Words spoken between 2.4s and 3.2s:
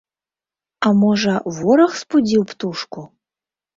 птушку?